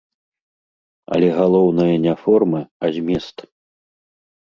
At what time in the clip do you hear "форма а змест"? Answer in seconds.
2.25-3.37